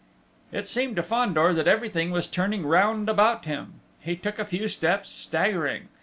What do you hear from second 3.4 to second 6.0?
him.... He took a few steps, staggering.